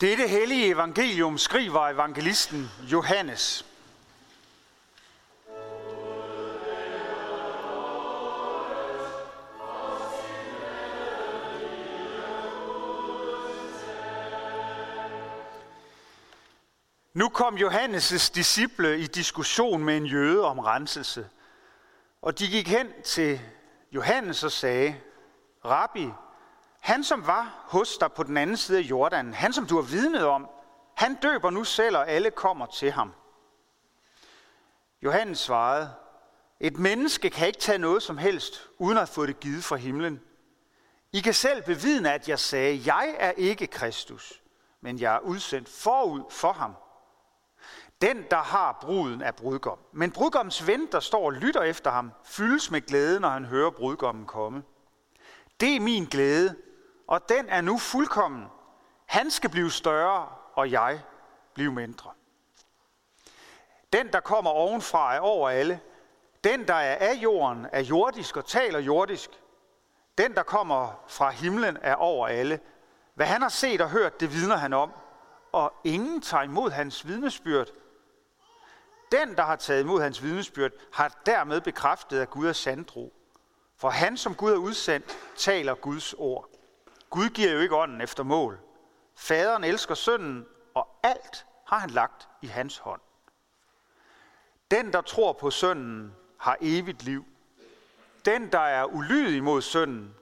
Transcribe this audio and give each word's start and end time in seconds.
Dette 0.00 0.28
hellige 0.28 0.66
evangelium 0.66 1.38
skriver 1.38 1.88
evangelisten 1.88 2.70
Johannes. 2.82 3.66
Nu 17.12 17.28
kom 17.28 17.56
Johannes' 17.56 18.32
disciple 18.34 18.98
i 18.98 19.06
diskussion 19.06 19.84
med 19.84 19.96
en 19.96 20.06
jøde 20.06 20.44
om 20.44 20.58
renselse. 20.58 21.28
Og 22.22 22.38
de 22.38 22.48
gik 22.48 22.68
hen 22.68 22.88
til 23.04 23.40
Johannes 23.92 24.44
og 24.44 24.52
sagde, 24.52 24.96
Rabbi, 25.64 26.08
han 26.84 27.04
som 27.04 27.26
var 27.26 27.64
hos 27.68 27.98
dig 27.98 28.12
på 28.12 28.22
den 28.22 28.36
anden 28.36 28.56
side 28.56 28.78
af 28.78 28.82
Jordan, 28.82 29.34
han 29.34 29.52
som 29.52 29.66
du 29.66 29.74
har 29.74 29.82
vidnet 29.82 30.24
om, 30.24 30.48
han 30.94 31.14
døber 31.14 31.50
nu 31.50 31.64
selv, 31.64 31.96
og 31.96 32.08
alle 32.08 32.30
kommer 32.30 32.66
til 32.66 32.90
ham. 32.90 33.12
Johannes 35.02 35.38
svarede, 35.38 35.94
et 36.60 36.78
menneske 36.78 37.30
kan 37.30 37.46
ikke 37.46 37.58
tage 37.58 37.78
noget 37.78 38.02
som 38.02 38.18
helst, 38.18 38.68
uden 38.78 38.98
at 38.98 39.08
få 39.08 39.26
det 39.26 39.40
givet 39.40 39.64
fra 39.64 39.76
himlen. 39.76 40.20
I 41.12 41.20
kan 41.20 41.34
selv 41.34 41.62
bevidne, 41.62 42.12
at 42.12 42.28
jeg 42.28 42.38
sagde, 42.38 42.82
jeg 42.86 43.14
er 43.18 43.32
ikke 43.32 43.66
Kristus, 43.66 44.42
men 44.80 44.98
jeg 44.98 45.14
er 45.14 45.20
udsendt 45.20 45.68
forud 45.68 46.22
for 46.30 46.52
ham. 46.52 46.74
Den, 48.00 48.24
der 48.30 48.42
har 48.42 48.78
bruden, 48.80 49.22
er 49.22 49.32
brudgom. 49.32 49.78
Men 49.92 50.10
brudgommens 50.10 50.66
ven, 50.66 50.88
der 50.92 51.00
står 51.00 51.24
og 51.24 51.32
lytter 51.32 51.62
efter 51.62 51.90
ham, 51.90 52.12
fyldes 52.24 52.70
med 52.70 52.80
glæde, 52.80 53.20
når 53.20 53.28
han 53.28 53.44
hører 53.44 53.70
brudgommen 53.70 54.26
komme. 54.26 54.62
Det 55.60 55.76
er 55.76 55.80
min 55.80 56.04
glæde, 56.04 56.56
og 57.08 57.28
den 57.28 57.48
er 57.48 57.60
nu 57.60 57.78
fuldkommen. 57.78 58.46
Han 59.06 59.30
skal 59.30 59.50
blive 59.50 59.70
større, 59.70 60.28
og 60.54 60.70
jeg 60.70 61.02
blive 61.54 61.72
mindre. 61.72 62.10
Den, 63.92 64.12
der 64.12 64.20
kommer 64.20 64.50
ovenfra, 64.50 65.14
er 65.14 65.20
over 65.20 65.48
alle. 65.50 65.80
Den, 66.44 66.68
der 66.68 66.74
er 66.74 67.10
af 67.10 67.14
jorden, 67.14 67.66
er 67.72 67.80
jordisk 67.80 68.36
og 68.36 68.44
taler 68.44 68.78
jordisk. 68.78 69.30
Den, 70.18 70.34
der 70.34 70.42
kommer 70.42 71.04
fra 71.08 71.30
himlen, 71.30 71.78
er 71.82 71.94
over 71.94 72.28
alle. 72.28 72.60
Hvad 73.14 73.26
han 73.26 73.42
har 73.42 73.48
set 73.48 73.80
og 73.80 73.90
hørt, 73.90 74.20
det 74.20 74.32
vidner 74.32 74.56
han 74.56 74.72
om. 74.72 74.92
Og 75.52 75.72
ingen 75.84 76.20
tager 76.20 76.42
imod 76.42 76.70
hans 76.70 77.06
vidnesbyrd. 77.06 77.68
Den, 79.12 79.36
der 79.36 79.42
har 79.42 79.56
taget 79.56 79.80
imod 79.82 80.02
hans 80.02 80.22
vidnesbyrd, 80.22 80.72
har 80.92 81.20
dermed 81.26 81.60
bekræftet, 81.60 82.20
at 82.20 82.30
Gud 82.30 82.46
er 82.46 82.52
sandtro. 82.52 83.12
For 83.76 83.90
han, 83.90 84.16
som 84.16 84.34
Gud 84.34 84.52
er 84.52 84.56
udsendt, 84.56 85.18
taler 85.36 85.74
Guds 85.74 86.14
ord. 86.18 86.48
Gud 87.14 87.28
giver 87.28 87.52
jo 87.52 87.58
ikke 87.58 87.76
ånden 87.76 88.00
efter 88.00 88.22
mål. 88.22 88.60
Faderen 89.16 89.64
elsker 89.64 89.94
sønnen, 89.94 90.46
og 90.74 90.88
alt 91.02 91.46
har 91.66 91.78
han 91.78 91.90
lagt 91.90 92.28
i 92.42 92.46
hans 92.46 92.78
hånd. 92.78 93.00
Den, 94.70 94.92
der 94.92 95.00
tror 95.00 95.32
på 95.32 95.50
sønnen, 95.50 96.14
har 96.38 96.56
evigt 96.60 97.02
liv. 97.02 97.24
Den, 98.24 98.52
der 98.52 98.60
er 98.60 98.84
ulydig 98.84 99.44
mod 99.44 99.62
sønnen, 99.62 100.14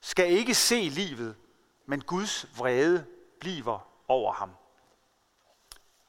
skal 0.00 0.30
ikke 0.30 0.54
se 0.54 0.74
livet, 0.74 1.36
men 1.86 2.00
Guds 2.00 2.58
vrede 2.58 3.06
bliver 3.40 3.88
over 4.08 4.32
ham. 4.32 4.50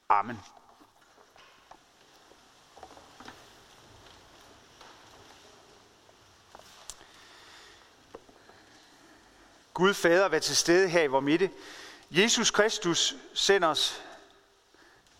Amen. 0.08 0.40
Gud 9.78 9.94
Fader, 9.94 10.28
vær 10.28 10.38
til 10.38 10.56
stede 10.56 10.88
her 10.88 11.02
i 11.02 11.06
vores 11.06 11.24
midte. 11.24 11.50
Jesus 12.10 12.50
Kristus 12.50 13.14
sender 13.34 13.68
os 13.68 14.02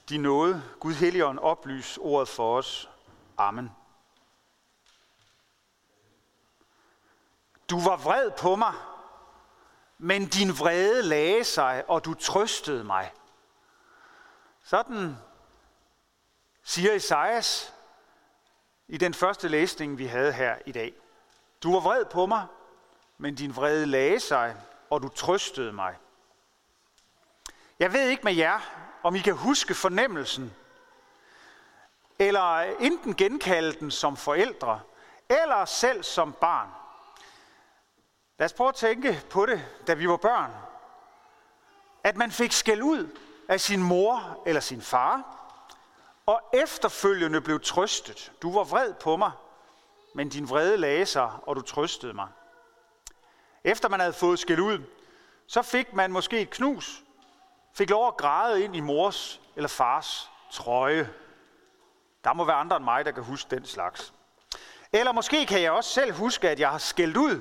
din 0.08 0.22
nåde. 0.22 0.62
Gud 0.80 0.94
Helligånd, 0.94 1.38
oplys 1.38 1.98
ordet 2.00 2.28
for 2.28 2.58
os. 2.58 2.90
Amen. 3.36 3.70
Du 7.70 7.80
var 7.80 7.96
vred 7.96 8.30
på 8.30 8.56
mig, 8.56 8.74
men 9.98 10.28
din 10.28 10.58
vrede 10.58 11.02
lagde 11.02 11.44
sig, 11.44 11.84
og 11.88 12.04
du 12.04 12.14
trøstede 12.14 12.84
mig. 12.84 13.12
Sådan 14.64 15.16
siger 16.62 16.92
Esajas 16.92 17.74
i 18.88 18.96
den 18.96 19.14
første 19.14 19.48
læsning, 19.48 19.98
vi 19.98 20.06
havde 20.06 20.32
her 20.32 20.56
i 20.66 20.72
dag. 20.72 20.94
Du 21.62 21.72
var 21.72 21.80
vred 21.80 22.04
på 22.04 22.26
mig, 22.26 22.46
men 23.18 23.34
din 23.34 23.56
vrede 23.56 23.86
lagde 23.86 24.20
sig, 24.20 24.56
og 24.90 25.02
du 25.02 25.08
trøstede 25.08 25.72
mig. 25.72 25.96
Jeg 27.78 27.92
ved 27.92 28.08
ikke 28.08 28.24
med 28.24 28.34
jer, 28.34 28.60
om 29.02 29.14
I 29.14 29.18
kan 29.18 29.34
huske 29.34 29.74
fornemmelsen, 29.74 30.54
eller 32.18 32.58
enten 32.60 33.14
genkalde 33.14 33.72
den 33.72 33.90
som 33.90 34.16
forældre, 34.16 34.80
eller 35.28 35.64
selv 35.64 36.02
som 36.02 36.32
barn. 36.32 36.68
Lad 38.38 38.44
os 38.44 38.52
prøve 38.52 38.68
at 38.68 38.74
tænke 38.74 39.22
på 39.30 39.46
det, 39.46 39.66
da 39.86 39.94
vi 39.94 40.08
var 40.08 40.16
børn. 40.16 40.50
At 42.04 42.16
man 42.16 42.30
fik 42.30 42.52
skæld 42.52 42.82
ud 42.82 43.18
af 43.48 43.60
sin 43.60 43.82
mor 43.82 44.42
eller 44.46 44.60
sin 44.60 44.82
far, 44.82 45.34
og 46.26 46.40
efterfølgende 46.52 47.40
blev 47.40 47.60
trøstet. 47.60 48.32
Du 48.42 48.52
var 48.52 48.64
vred 48.64 48.94
på 48.94 49.16
mig, 49.16 49.30
men 50.14 50.28
din 50.28 50.48
vrede 50.48 50.76
lagde 50.76 51.06
sig, 51.06 51.32
og 51.42 51.56
du 51.56 51.60
trøstede 51.60 52.14
mig. 52.14 52.28
Efter 53.64 53.88
man 53.88 54.00
havde 54.00 54.12
fået 54.12 54.38
skæld 54.38 54.60
ud, 54.60 54.82
så 55.46 55.62
fik 55.62 55.92
man 55.92 56.12
måske 56.12 56.40
et 56.40 56.50
knus, 56.50 57.04
fik 57.74 57.90
lov 57.90 58.06
at 58.08 58.16
græde 58.16 58.64
ind 58.64 58.76
i 58.76 58.80
mors 58.80 59.40
eller 59.56 59.68
fars 59.68 60.30
trøje. 60.50 61.14
Der 62.24 62.32
må 62.32 62.44
være 62.44 62.56
andre 62.56 62.76
end 62.76 62.84
mig, 62.84 63.04
der 63.04 63.12
kan 63.12 63.24
huske 63.24 63.50
den 63.50 63.64
slags. 63.66 64.14
Eller 64.92 65.12
måske 65.12 65.46
kan 65.46 65.62
jeg 65.62 65.72
også 65.72 65.90
selv 65.90 66.12
huske, 66.12 66.48
at 66.48 66.60
jeg 66.60 66.70
har 66.70 66.78
skældt 66.78 67.16
ud, 67.16 67.40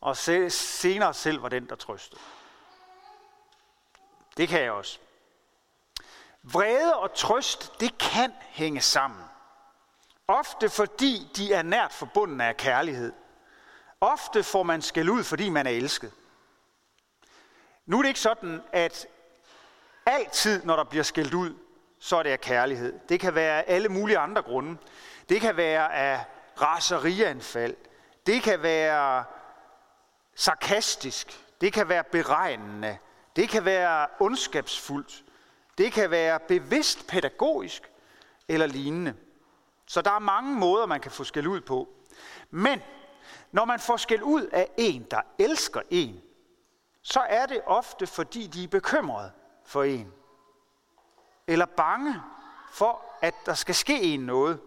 og 0.00 0.16
senere 0.16 1.14
selv 1.14 1.42
var 1.42 1.48
den, 1.48 1.68
der 1.68 1.76
trøstede. 1.76 2.20
Det 4.36 4.48
kan 4.48 4.62
jeg 4.62 4.72
også. 4.72 4.98
Vrede 6.42 6.96
og 6.96 7.14
trøst, 7.14 7.80
det 7.80 7.98
kan 7.98 8.32
hænge 8.40 8.80
sammen. 8.80 9.24
Ofte 10.28 10.68
fordi 10.70 11.30
de 11.36 11.52
er 11.52 11.62
nært 11.62 11.92
forbundet 11.92 12.40
af 12.40 12.56
kærlighed. 12.56 13.12
Ofte 14.04 14.42
får 14.42 14.62
man 14.62 14.82
skæld 14.82 15.08
ud, 15.08 15.24
fordi 15.24 15.48
man 15.48 15.66
er 15.66 15.70
elsket. 15.70 16.12
Nu 17.86 17.98
er 17.98 18.02
det 18.02 18.08
ikke 18.08 18.20
sådan, 18.20 18.62
at 18.72 19.06
altid, 20.06 20.64
når 20.64 20.76
der 20.76 20.84
bliver 20.84 21.02
skældt 21.02 21.34
ud, 21.34 21.54
så 21.98 22.16
er 22.16 22.22
det 22.22 22.30
af 22.30 22.40
kærlighed. 22.40 22.98
Det 23.08 23.20
kan 23.20 23.34
være 23.34 23.62
af 23.62 23.74
alle 23.74 23.88
mulige 23.88 24.18
andre 24.18 24.42
grunde. 24.42 24.76
Det 25.28 25.40
kan 25.40 25.56
være 25.56 25.94
af 25.94 26.24
raserianfald. 26.60 27.76
Det 28.26 28.42
kan 28.42 28.62
være 28.62 29.24
sarkastisk. 30.34 31.40
Det 31.60 31.72
kan 31.72 31.88
være 31.88 32.04
beregnende. 32.04 32.98
Det 33.36 33.48
kan 33.48 33.64
være 33.64 34.06
ondskabsfuldt. 34.20 35.24
Det 35.78 35.92
kan 35.92 36.10
være 36.10 36.40
bevidst 36.48 37.06
pædagogisk 37.06 37.90
eller 38.48 38.66
lignende. 38.66 39.14
Så 39.86 40.02
der 40.02 40.10
er 40.10 40.18
mange 40.18 40.54
måder, 40.54 40.86
man 40.86 41.00
kan 41.00 41.10
få 41.10 41.24
skæld 41.24 41.46
ud 41.46 41.60
på. 41.60 41.88
Men 42.50 42.82
når 43.54 43.64
man 43.64 43.80
får 43.80 43.96
skæld 43.96 44.22
ud 44.22 44.42
af 44.42 44.70
en, 44.76 45.02
der 45.10 45.20
elsker 45.38 45.80
en, 45.90 46.22
så 47.02 47.20
er 47.20 47.46
det 47.46 47.62
ofte, 47.66 48.06
fordi 48.06 48.46
de 48.46 48.64
er 48.64 48.68
bekymrede 48.68 49.32
for 49.64 49.82
en. 49.82 50.12
Eller 51.46 51.66
bange 51.66 52.22
for, 52.70 53.02
at 53.22 53.34
der 53.46 53.54
skal 53.54 53.74
ske 53.74 54.02
en 54.02 54.20
noget. 54.20 54.60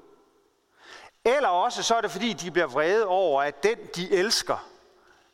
Eller 1.23 1.49
også 1.49 1.83
så 1.83 1.95
er 1.95 2.01
det, 2.01 2.11
fordi 2.11 2.33
de 2.33 2.51
bliver 2.51 2.67
vrede 2.67 3.07
over, 3.07 3.41
at 3.41 3.63
den, 3.63 3.77
de 3.95 4.11
elsker, 4.11 4.69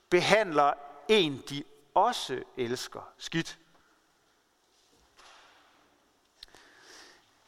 behandler 0.09 0.74
en, 1.08 1.44
de 1.50 1.63
også 1.94 2.44
elsker 2.58 3.13
skidt. 3.18 3.59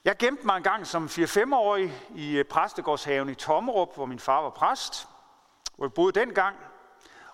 Jeg 0.04 0.18
gemte 0.18 0.46
mig 0.46 0.58
en 0.58 0.64
gang 0.64 0.88
som 0.88 1.06
4-5-årig 1.06 1.94
i 2.16 2.38
øh, 2.38 2.46
præstegårdshaven 2.46 3.30
i 3.30 3.36
Tommerup, 3.36 3.96
hvor 3.96 4.06
min 4.06 4.20
far 4.20 4.42
var 4.42 4.50
præst 4.50 5.08
hvor 5.76 5.88
vi 5.88 5.92
boede 5.96 6.20
dengang. 6.20 6.56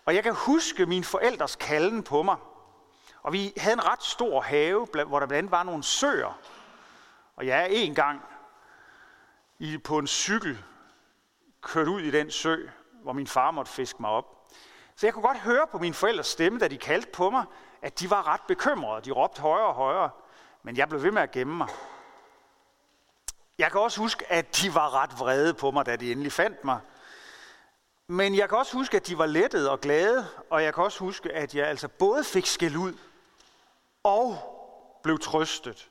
Og 0.06 0.16
jeg 0.16 0.24
kan 0.24 0.34
huske 0.34 0.86
min 0.86 1.04
forældres 1.04 1.56
kalden 1.56 2.04
på 2.04 2.24
mig. 2.24 2.38
Og 3.24 3.34
vi 3.34 3.54
havde 3.58 3.74
en 3.74 3.86
ret 3.86 4.04
stor 4.04 4.42
have, 4.42 4.88
hvor 5.08 5.20
der 5.20 5.28
blandt 5.28 5.34
andet 5.34 5.52
var 5.52 5.64
nogle 5.64 5.84
søer. 5.84 6.40
Og 7.36 7.48
jeg 7.48 7.62
er 7.62 7.66
en 7.66 7.96
gang 7.96 8.22
i, 9.60 9.78
på 9.78 9.98
en 9.98 10.08
cykel 10.08 10.64
kørt 11.62 11.88
ud 11.88 12.02
i 12.02 12.12
den 12.12 12.32
sø, 12.32 12.58
hvor 13.04 13.14
min 13.14 13.28
far 13.28 13.52
måtte 13.52 13.72
fiske 13.72 14.02
mig 14.02 14.10
op. 14.10 14.52
Så 14.96 15.08
jeg 15.08 15.14
kunne 15.14 15.28
godt 15.28 15.40
høre 15.40 15.68
på 15.68 15.78
min 15.78 15.94
forældres 15.94 16.28
stemme, 16.28 16.60
da 16.60 16.68
de 16.68 16.78
kaldte 16.78 17.10
på 17.12 17.30
mig, 17.30 17.46
at 17.82 18.00
de 18.00 18.10
var 18.10 18.28
ret 18.28 18.42
bekymrede. 18.48 19.02
De 19.02 19.12
råbte 19.12 19.42
højere 19.42 19.68
og 19.68 19.74
højere, 19.74 20.10
men 20.64 20.78
jeg 20.78 20.90
blev 20.90 21.04
ved 21.04 21.12
med 21.12 21.22
at 21.22 21.32
gemme 21.32 21.58
mig. 21.58 21.68
Jeg 23.58 23.72
kan 23.72 23.82
også 23.82 24.02
huske, 24.02 24.32
at 24.32 24.62
de 24.62 24.76
var 24.76 25.02
ret 25.02 25.20
vrede 25.20 25.54
på 25.54 25.72
mig, 25.72 25.86
da 25.86 25.96
de 25.96 26.12
endelig 26.12 26.32
fandt 26.32 26.64
mig. 26.66 26.80
Men 28.12 28.36
jeg 28.36 28.50
kan 28.50 28.58
også 28.58 28.74
huske, 28.74 28.98
at 28.98 29.08
de 29.08 29.18
var 29.18 29.25
lettede 29.25 29.72
og 29.72 29.81
glade, 29.81 30.28
og 30.50 30.63
jeg 30.63 30.74
kan 30.74 30.84
også 30.84 31.00
huske, 31.00 31.31
at 31.31 31.56
jeg 31.56 31.68
altså 31.68 31.88
både 31.88 32.24
fik 32.24 32.46
skæld 32.46 32.75
ud 32.75 32.94
og 34.04 34.38
blev 35.04 35.19
trøstet 35.19 35.90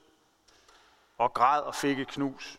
og 1.19 1.35
græd 1.35 1.61
og 1.63 1.75
fik 1.75 1.99
et 1.99 2.09
knus. 2.09 2.59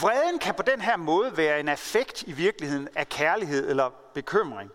Vreden 0.00 0.38
kan 0.38 0.54
på 0.54 0.62
den 0.62 0.80
her 0.80 0.96
måde 0.96 1.36
være 1.36 1.60
en 1.60 1.68
effekt 1.68 2.22
i 2.22 2.32
virkeligheden 2.32 2.88
af 2.96 3.08
kærlighed 3.08 3.70
eller 3.70 3.90
bekymring. 4.14 4.70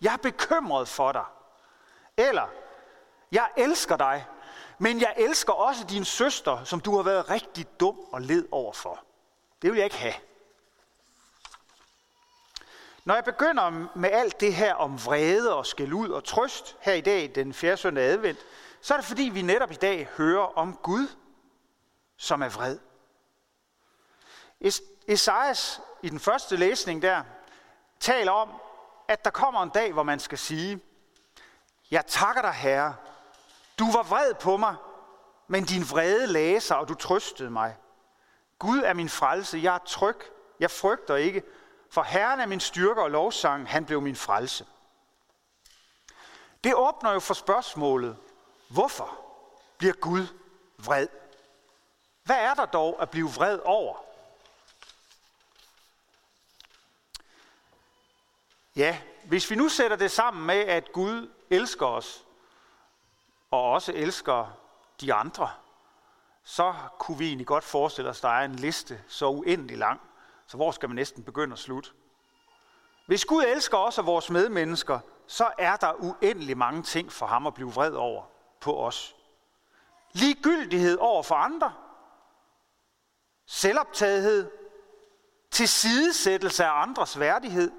Jeg 0.00 0.12
er 0.12 0.16
bekymret 0.16 0.88
for 0.88 1.12
dig. 1.12 1.24
Eller, 2.16 2.48
jeg 3.32 3.48
elsker 3.56 3.96
dig, 3.96 4.26
men 4.78 5.00
jeg 5.00 5.14
elsker 5.16 5.52
også 5.52 5.84
din 5.84 6.04
søster, 6.04 6.64
som 6.64 6.80
du 6.80 6.96
har 6.96 7.02
været 7.02 7.30
rigtig 7.30 7.80
dum 7.80 7.98
og 8.12 8.20
led 8.20 8.48
over 8.50 8.72
for. 8.72 9.04
Det 9.62 9.70
vil 9.70 9.76
jeg 9.76 9.84
ikke 9.84 9.98
have. 9.98 10.29
Når 13.04 13.14
jeg 13.14 13.24
begynder 13.24 13.88
med 13.94 14.10
alt 14.10 14.40
det 14.40 14.54
her 14.54 14.74
om 14.74 15.04
vrede 15.04 15.56
og 15.56 15.66
skæld 15.66 15.92
ud 15.92 16.08
og 16.08 16.24
trøst 16.24 16.76
her 16.80 16.92
i 16.92 17.00
dag, 17.00 17.32
den 17.34 17.54
4. 17.54 17.76
søndag 17.76 18.04
advent, 18.04 18.38
så 18.80 18.94
er 18.94 18.98
det 18.98 19.06
fordi, 19.06 19.22
vi 19.22 19.42
netop 19.42 19.70
i 19.70 19.74
dag 19.74 20.08
hører 20.16 20.58
om 20.58 20.78
Gud, 20.82 21.06
som 22.16 22.42
er 22.42 22.48
vred. 22.48 22.78
Esajas 25.06 25.80
i 26.02 26.08
den 26.08 26.20
første 26.20 26.56
læsning 26.56 27.02
der 27.02 27.22
taler 28.00 28.32
om, 28.32 28.50
at 29.08 29.24
der 29.24 29.30
kommer 29.30 29.62
en 29.62 29.70
dag, 29.70 29.92
hvor 29.92 30.02
man 30.02 30.20
skal 30.20 30.38
sige, 30.38 30.80
jeg 31.90 32.06
takker 32.06 32.42
dig, 32.42 32.52
Herre. 32.52 32.94
Du 33.78 33.92
var 33.92 34.02
vred 34.02 34.34
på 34.34 34.56
mig, 34.56 34.74
men 35.48 35.64
din 35.64 35.82
vrede 35.90 36.26
lagde 36.26 36.60
sig, 36.60 36.76
og 36.76 36.88
du 36.88 36.94
trøstede 36.94 37.50
mig. 37.50 37.76
Gud 38.58 38.78
er 38.78 38.94
min 38.94 39.08
frelse, 39.08 39.60
jeg 39.62 39.74
er 39.74 39.78
tryg, 39.78 40.16
jeg 40.60 40.70
frygter 40.70 41.16
ikke, 41.16 41.42
for 41.90 42.02
Herren 42.02 42.40
er 42.40 42.46
min 42.46 42.60
styrke 42.60 43.02
og 43.02 43.10
lovsang, 43.10 43.68
han 43.68 43.86
blev 43.86 44.00
min 44.00 44.16
frelse. 44.16 44.66
Det 46.64 46.74
åbner 46.74 47.12
jo 47.12 47.20
for 47.20 47.34
spørgsmålet, 47.34 48.16
hvorfor 48.68 49.20
bliver 49.78 49.94
Gud 49.94 50.26
vred? 50.78 51.08
Hvad 52.22 52.36
er 52.36 52.54
der 52.54 52.66
dog 52.66 53.02
at 53.02 53.10
blive 53.10 53.30
vred 53.30 53.58
over? 53.64 53.96
Ja, 58.76 59.00
hvis 59.24 59.50
vi 59.50 59.56
nu 59.56 59.68
sætter 59.68 59.96
det 59.96 60.10
sammen 60.10 60.46
med, 60.46 60.58
at 60.58 60.92
Gud 60.92 61.30
elsker 61.50 61.86
os, 61.86 62.24
og 63.50 63.70
også 63.70 63.92
elsker 63.92 64.56
de 65.00 65.14
andre, 65.14 65.50
så 66.42 66.74
kunne 66.98 67.18
vi 67.18 67.26
egentlig 67.26 67.46
godt 67.46 67.64
forestille 67.64 68.10
os, 68.10 68.18
at 68.18 68.22
der 68.22 68.28
er 68.28 68.44
en 68.44 68.56
liste 68.56 69.04
så 69.08 69.26
uendelig 69.26 69.78
lang, 69.78 70.00
så 70.50 70.56
hvor 70.56 70.70
skal 70.70 70.88
man 70.88 70.96
næsten 70.96 71.24
begynde 71.24 71.52
at 71.52 71.58
slutte? 71.58 71.90
Hvis 73.06 73.24
Gud 73.24 73.44
elsker 73.44 73.78
os 73.78 73.98
og 73.98 74.06
vores 74.06 74.30
medmennesker, 74.30 75.00
så 75.26 75.50
er 75.58 75.76
der 75.76 75.92
uendelig 75.92 76.58
mange 76.58 76.82
ting 76.82 77.12
for 77.12 77.26
ham 77.26 77.46
at 77.46 77.54
blive 77.54 77.72
vred 77.72 77.92
over 77.92 78.24
på 78.60 78.86
os. 78.86 79.16
Ligegyldighed 80.12 80.98
over 80.98 81.22
for 81.22 81.34
andre, 81.34 81.74
selvoptagethed, 83.46 84.50
tilsidesættelse 85.50 86.64
af 86.64 86.82
andres 86.82 87.18
værdighed, 87.18 87.72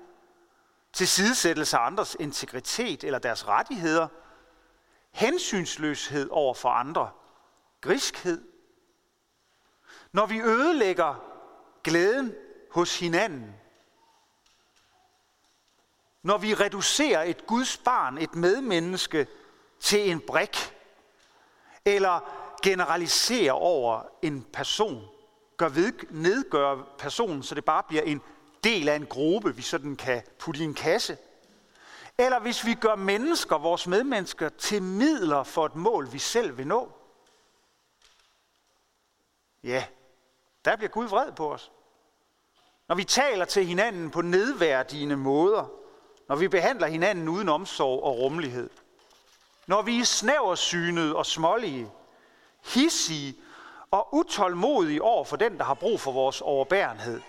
tilsidesættelse 0.94 1.78
af 1.78 1.86
andres 1.86 2.18
integritet 2.20 3.04
eller 3.04 3.20
deres 3.20 3.48
rettigheder, 3.48 4.08
hensynsløshed 5.12 6.30
over 6.30 6.54
for 6.54 6.70
andre, 6.70 7.12
griskhed. 7.82 8.48
Når 10.12 10.26
vi 10.26 10.42
ødelægger 10.42 11.16
glæden 11.84 12.36
hos 12.72 13.00
hinanden, 13.00 13.56
når 16.24 16.38
vi 16.38 16.54
reducerer 16.54 17.24
et 17.24 17.48
Guds 17.48 17.78
barn, 17.78 18.18
et 18.18 18.36
medmenneske, 18.36 19.28
til 19.80 20.12
en 20.12 20.22
brik, 20.22 20.76
eller 21.86 22.20
generaliserer 22.64 23.54
over 23.54 24.04
en 24.22 24.44
person, 24.54 25.08
gør 25.58 25.70
ved, 25.70 25.94
nedgør 26.10 26.96
personen, 26.98 27.44
så 27.44 27.56
det 27.56 27.66
bare 27.66 27.84
bliver 27.84 28.04
en 28.04 28.22
del 28.64 28.90
af 28.90 28.96
en 28.96 29.06
gruppe, 29.06 29.56
vi 29.56 29.62
sådan 29.62 29.96
kan 29.96 30.24
putte 30.40 30.62
i 30.62 30.64
en 30.64 30.74
kasse. 30.74 31.18
Eller 32.18 32.40
hvis 32.40 32.66
vi 32.66 32.74
gør 32.74 32.96
mennesker, 32.96 33.58
vores 33.58 33.88
medmennesker, 33.88 34.50
til 34.50 34.84
midler 34.84 35.44
for 35.44 35.66
et 35.66 35.76
mål, 35.76 36.14
vi 36.14 36.20
selv 36.20 36.58
vil 36.58 36.68
nå. 36.68 36.92
Ja, 39.64 39.86
der 40.66 40.76
bliver 40.76 40.90
Gud 40.90 41.08
vred 41.08 41.32
på 41.32 41.54
os. 41.54 41.72
Når 42.92 42.96
vi 42.96 43.04
taler 43.04 43.46
til 43.46 43.66
hinanden 43.66 44.12
på 44.12 44.22
nedværdigende 44.22 45.18
måder, 45.18 45.72
når 46.28 46.36
vi 46.36 46.48
behandler 46.48 46.88
hinanden 46.88 47.30
uden 47.30 47.50
omsorg 47.50 48.04
og 48.04 48.18
rummelighed, 48.18 48.70
når 49.68 49.82
vi 49.82 50.00
er 50.00 50.06
snæversynede 50.06 51.16
og 51.16 51.26
smålige, 51.26 51.92
hissige 52.66 53.36
og 53.92 54.16
utålmodige 54.16 55.02
over 55.02 55.24
for 55.24 55.36
den, 55.36 55.58
der 55.58 55.64
har 55.64 55.74
brug 55.74 56.00
for 56.00 56.12
vores 56.12 56.42
overbærenhed. 56.42 57.22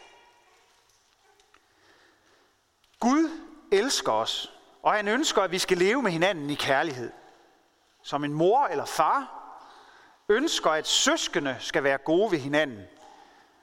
Gud 3.01 3.31
elsker 3.73 4.13
os, 4.13 4.53
og 4.83 4.93
han 4.93 5.09
ønsker, 5.09 5.43
at 5.43 5.51
vi 5.51 5.59
skal 5.59 5.79
leve 5.79 6.03
med 6.03 6.11
hinanden 6.11 6.51
i 6.51 6.55
kærlighed. 6.55 7.13
Som 8.03 8.25
en 8.25 8.33
mor 8.33 8.67
eller 8.67 8.85
far 8.85 9.49
ønsker, 10.29 10.71
at 10.71 10.87
søskende 10.87 11.57
skal 11.61 11.85
være 11.85 11.99
gode 11.99 12.33
ved 12.33 12.39
hinanden, 12.39 12.83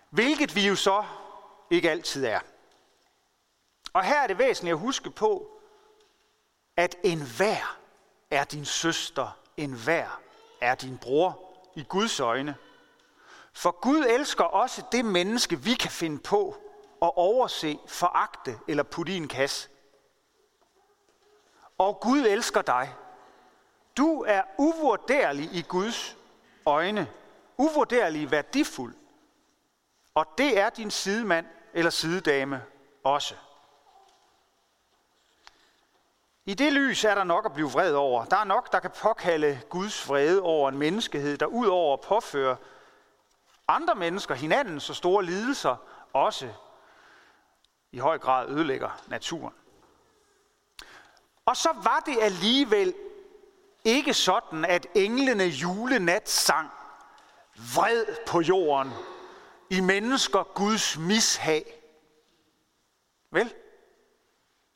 hvilket 0.10 0.56
vi 0.56 0.68
jo 0.68 0.76
så 0.76 1.04
ikke 1.70 1.92
altid 1.92 2.26
er. 2.26 2.40
Og 3.94 4.04
her 4.04 4.22
er 4.22 4.28
det 4.28 4.38
væsentligt 4.38 4.74
at 4.74 4.80
huske 4.80 5.10
på, 5.10 5.62
at 6.78 6.96
enhver 7.04 7.78
er 8.32 8.44
din 8.44 8.66
søster, 8.66 9.40
enhver 9.58 10.22
er 10.62 10.76
din 10.76 10.98
bror 10.98 11.56
i 11.76 11.84
Guds 11.84 12.20
øjne. 12.20 12.56
For 13.54 13.72
Gud 13.72 14.06
elsker 14.06 14.44
også 14.44 14.84
det 14.92 15.06
menneske, 15.06 15.60
vi 15.60 15.74
kan 15.74 15.92
finde 15.92 16.20
på 16.20 16.58
at 17.02 17.12
overse, 17.16 17.80
foragte 17.88 18.60
eller 18.68 18.84
putte 18.84 19.14
i 19.14 19.18
en 19.18 19.28
kasse. 19.28 19.70
Og 21.78 22.00
Gud 22.00 22.20
elsker 22.20 22.62
dig. 22.62 22.96
Du 23.98 24.24
er 24.28 24.42
uvurderlig 24.58 25.50
i 25.54 25.62
Guds 25.62 26.18
øjne. 26.66 27.08
Uvurderlig 27.58 28.32
værdifuld. 28.32 28.96
Og 30.14 30.26
det 30.38 30.60
er 30.60 30.70
din 30.70 30.92
sidemand 30.92 31.46
eller 31.74 31.92
sidedame 31.92 32.64
også. 33.04 33.36
I 36.46 36.54
det 36.54 36.74
lys 36.74 37.04
er 37.04 37.16
der 37.16 37.24
nok 37.24 37.46
at 37.46 37.54
blive 37.54 37.72
vred 37.72 37.94
over. 37.94 38.26
Der 38.26 38.38
er 38.38 38.44
nok, 38.44 38.72
der 38.72 38.80
kan 38.80 38.92
påkalde 39.02 39.62
Guds 39.70 40.10
vrede 40.10 40.42
over 40.42 40.70
en 40.70 40.78
menneskehed, 40.78 41.38
der 41.38 41.46
ud 41.46 41.68
over 41.68 41.94
at 41.94 42.02
påføre 42.02 42.58
andre 43.68 43.96
mennesker, 43.96 44.36
hinanden, 44.36 44.80
så 44.80 44.94
store 44.94 45.26
lidelser, 45.26 45.76
også 46.14 46.50
i 47.92 47.98
høj 47.98 48.18
grad 48.18 48.50
ødelægger 48.50 49.02
naturen. 49.08 49.54
Og 51.46 51.58
så 51.58 51.70
var 51.84 52.04
det 52.06 52.18
alligevel 52.22 52.94
ikke 53.84 54.14
sådan, 54.14 54.66
at 54.66 54.88
englene 54.96 55.44
julenat 55.44 56.30
sang 56.30 56.70
vred 57.76 58.06
på 58.28 58.42
jorden 58.42 58.92
i 59.70 59.80
mennesker 59.80 60.44
Guds 60.44 60.98
mishag. 60.98 61.84
Vel? 63.32 63.54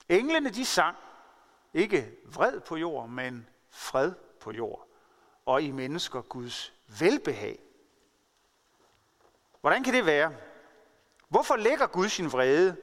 Englene 0.09 0.49
de 0.49 0.65
sang 0.65 0.97
ikke 1.73 2.11
vred 2.25 2.59
på 2.59 2.75
jord, 2.75 3.09
men 3.09 3.49
fred 3.69 4.13
på 4.39 4.51
jord. 4.51 4.87
Og 5.45 5.61
i 5.61 5.71
mennesker 5.71 6.21
Guds 6.21 6.73
velbehag. 6.99 7.59
Hvordan 9.61 9.83
kan 9.83 9.93
det 9.93 10.05
være? 10.05 10.35
Hvorfor 11.29 11.55
lægger 11.55 11.87
Gud 11.87 12.09
sin 12.09 12.31
vrede? 12.31 12.77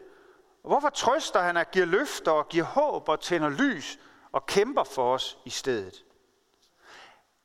Hvorfor 0.62 0.88
trøster 0.88 1.40
han 1.40 1.57
og 1.57 1.71
giver 1.71 1.87
løfter 1.87 2.33
og 2.33 2.49
giver 2.49 2.64
håb 2.64 3.09
og 3.09 3.21
tænder 3.21 3.49
lys 3.49 3.99
og 4.33 4.47
kæmper 4.47 4.85
for 4.85 5.14
os 5.14 5.38
i 5.45 5.50
stedet? 5.50 6.05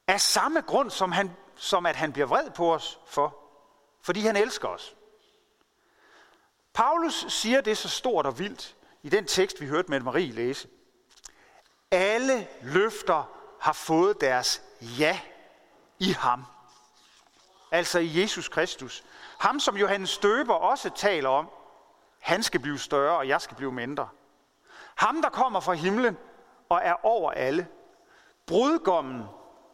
Af 0.08 0.22
samme 0.22 0.62
grund, 0.62 0.90
som, 0.90 1.12
han, 1.12 1.32
som 1.56 1.86
at 1.86 1.96
han 1.96 2.14
bliver 2.14 2.26
vred 2.26 2.52
på 2.52 2.74
os 2.74 3.00
for. 3.06 3.45
Fordi 4.06 4.20
han 4.20 4.36
elsker 4.36 4.68
os. 4.68 4.96
Paulus 6.74 7.26
siger 7.30 7.62
det 7.62 7.78
så 7.78 7.90
stort 7.90 8.26
og 8.26 8.40
vildt 8.40 8.76
i 9.04 9.10
den 9.10 9.26
tekst, 9.26 9.62
vi 9.62 9.68
hørte 9.68 9.90
med 9.90 10.00
Marie 10.00 10.32
læse. 10.32 10.68
Alle 11.92 12.48
løfter 12.62 13.24
har 13.62 13.74
fået 13.74 14.22
deres 14.22 14.62
ja 14.82 15.20
i 16.00 16.12
ham. 16.12 16.46
Altså 17.72 18.00
i 18.00 18.22
Jesus 18.22 18.50
Kristus. 18.50 19.04
Ham, 19.40 19.60
som 19.60 19.78
Johannes 19.78 20.18
Døber 20.18 20.54
også 20.54 20.90
taler 20.90 21.30
om. 21.30 21.50
Han 22.20 22.44
skal 22.44 22.60
blive 22.60 22.80
større, 22.80 23.18
og 23.18 23.28
jeg 23.28 23.42
skal 23.42 23.58
blive 23.58 23.72
mindre. 23.72 24.10
Ham, 24.96 25.22
der 25.22 25.30
kommer 25.30 25.60
fra 25.60 25.74
himlen 25.74 26.18
og 26.70 26.82
er 26.84 27.06
over 27.06 27.32
alle. 27.32 27.68
Brudgommen, 28.46 29.24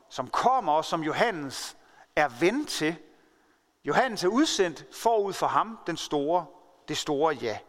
som 0.10 0.30
kommer 0.30 0.74
og 0.74 0.86
som 0.86 1.04
Johannes 1.04 1.78
er 2.16 2.30
ven 2.40 2.66
til. 2.66 2.98
Johannes 3.86 4.24
er 4.24 4.28
udsendt 4.28 4.86
forud 4.96 5.34
for 5.34 5.48
ham, 5.48 5.80
den 5.88 5.98
store, 5.98 6.46
det 6.88 6.98
store 6.98 7.34
ja. 7.36 7.60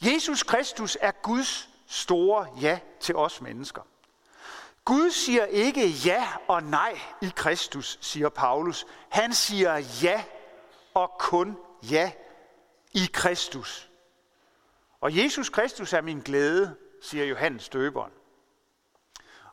Jesus 0.00 0.42
Kristus 0.42 0.98
er 1.00 1.10
Guds 1.10 1.68
store 1.86 2.48
ja 2.60 2.80
til 3.00 3.16
os 3.16 3.40
mennesker. 3.40 3.82
Gud 4.84 5.10
siger 5.10 5.44
ikke 5.44 5.88
ja 5.88 6.28
og 6.48 6.62
nej 6.62 7.00
i 7.22 7.32
Kristus, 7.36 7.98
siger 8.00 8.28
Paulus. 8.28 8.86
Han 9.08 9.32
siger 9.32 9.76
ja 10.02 10.24
og 10.94 11.12
kun 11.18 11.56
ja 11.90 12.12
i 12.92 13.10
Kristus. 13.12 13.90
Og 15.00 15.16
Jesus 15.16 15.48
Kristus 15.48 15.92
er 15.92 16.00
min 16.00 16.20
glæde, 16.20 16.76
siger 17.02 17.24
Johannes 17.24 17.68
døberen. 17.68 18.12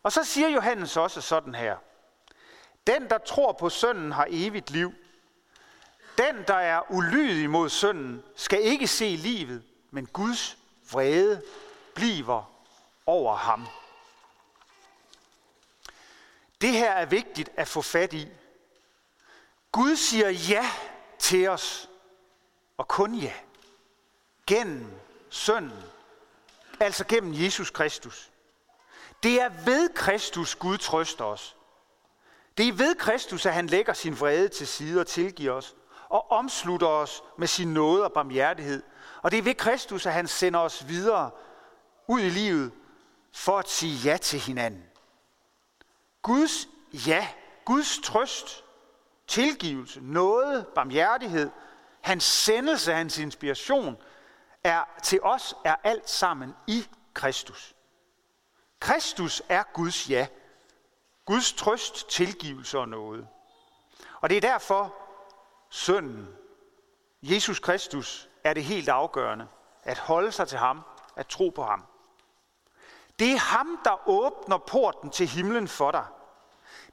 Og 0.04 0.12
så 0.12 0.24
siger 0.24 0.48
Johannes 0.48 0.98
også 0.98 1.22
sådan 1.22 1.56
her. 1.56 1.77
Den, 2.88 3.10
der 3.10 3.18
tror 3.18 3.51
på 3.51 3.70
sønnen, 3.70 4.12
har 4.12 4.27
evigt 4.30 4.72
liv. 4.72 4.94
Den, 6.17 6.43
der 6.48 6.55
er 6.55 6.91
ulydig 6.91 7.50
mod 7.50 7.69
sønnen, 7.69 8.24
skal 8.36 8.62
ikke 8.62 8.88
se 8.88 9.05
livet, 9.05 9.63
men 9.91 10.05
Guds 10.05 10.57
vrede 10.91 11.41
bliver 11.95 12.51
over 13.05 13.36
ham. 13.36 13.67
Det 16.62 16.72
her 16.72 16.91
er 16.91 17.05
vigtigt 17.05 17.50
at 17.55 17.67
få 17.67 17.81
fat 17.81 18.13
i. 18.13 18.27
Gud 19.72 19.95
siger 19.95 20.29
ja 20.29 20.72
til 21.19 21.50
os, 21.50 21.89
og 22.77 22.88
kun 22.88 23.15
ja, 23.15 23.34
gennem 24.48 24.91
sønnen, 25.29 25.84
altså 26.79 27.03
gennem 27.03 27.34
Jesus 27.43 27.69
Kristus. 27.69 28.31
Det 29.24 29.41
er 29.41 29.50
ved 29.50 29.93
Kristus, 29.93 30.55
Gud 30.55 30.77
trøster 30.77 31.25
os. 31.25 31.55
Det 32.57 32.67
er 32.67 32.74
ved 32.74 32.95
Kristus, 32.95 33.45
at 33.45 33.53
han 33.53 33.67
lægger 33.67 33.93
sin 33.93 34.19
vrede 34.19 34.50
til 34.50 34.67
side 34.67 35.01
og 35.01 35.07
tilgiver 35.07 35.51
os, 35.53 35.75
og 36.10 36.32
omslutter 36.32 36.88
os 36.88 37.24
med 37.38 37.48
sin 37.48 37.74
nåde 37.74 38.04
og 38.04 38.14
barmhjertighed. 38.14 38.84
Og 39.22 39.32
det 39.32 39.38
er 39.40 39.44
ved 39.44 39.56
Kristus, 39.56 40.06
at 40.06 40.14
han 40.14 40.28
sender 40.28 40.60
os 40.60 40.88
videre 40.88 41.32
ud 42.08 42.22
i 42.22 42.30
livet 42.30 42.72
for 43.34 43.58
at 43.60 43.70
sige 43.70 44.12
ja 44.12 44.18
til 44.18 44.40
hinanden. 44.40 44.84
Guds 46.22 46.68
ja, 47.08 47.28
Guds 47.66 48.00
trøst, 48.04 48.64
tilgivelse, 49.28 50.00
nåde, 50.04 50.66
barmhjertighed, 50.76 51.50
hans 52.02 52.24
sendelse, 52.24 52.94
hans 52.94 53.18
inspiration 53.18 53.98
er 54.64 54.84
til 55.04 55.20
os 55.24 55.56
er 55.64 55.76
alt 55.84 56.10
sammen 56.10 56.56
i 56.68 56.88
Kristus. 57.14 57.76
Kristus 58.80 59.42
er 59.50 59.64
Guds 59.74 60.10
ja. 60.10 60.28
Guds 61.26 61.54
trøst, 61.54 62.10
tilgivelse 62.10 62.80
og 62.80 62.90
nåde. 62.90 63.28
Og 64.22 64.30
det 64.30 64.38
er 64.38 64.42
derfor, 64.42 64.96
sønnen, 65.69 66.27
Jesus 67.22 67.60
Kristus, 67.60 68.29
er 68.43 68.53
det 68.53 68.63
helt 68.63 68.89
afgørende 68.89 69.48
at 69.84 69.98
holde 69.98 70.31
sig 70.31 70.48
til 70.48 70.57
ham, 70.57 70.81
at 71.15 71.27
tro 71.27 71.50
på 71.50 71.63
ham. 71.63 71.84
Det 73.19 73.31
er 73.31 73.38
ham, 73.38 73.79
der 73.84 74.10
åbner 74.10 74.57
porten 74.57 75.10
til 75.10 75.27
himlen 75.27 75.67
for 75.67 75.91
dig. 75.91 76.05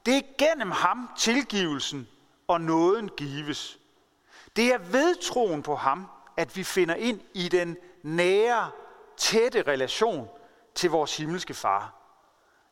Det 0.05 0.17
er 0.17 0.21
gennem 0.37 0.71
ham 0.71 1.09
tilgivelsen 1.17 2.07
og 2.47 2.61
nåden 2.61 3.09
gives. 3.17 3.79
Det 4.55 4.73
er 4.73 4.77
ved 4.77 5.15
troen 5.15 5.63
på 5.63 5.75
ham, 5.75 6.09
at 6.37 6.55
vi 6.55 6.63
finder 6.63 6.95
ind 6.95 7.21
i 7.33 7.49
den 7.49 7.77
nære, 8.03 8.71
tætte 9.17 9.61
relation 9.61 10.29
til 10.75 10.89
vores 10.89 11.17
himmelske 11.17 11.53
far. 11.53 11.95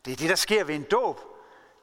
Det 0.05 0.13
er 0.13 0.17
det, 0.17 0.29
der 0.29 0.35
sker 0.35 0.63
ved 0.63 0.75
en 0.75 0.83
dåb. 0.83 1.19